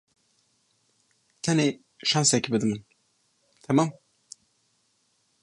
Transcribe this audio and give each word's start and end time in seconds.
Tenê 1.43 1.67
şensekê 2.09 2.49
bide 2.53 2.67
min, 2.69 2.81
temam? 3.63 3.89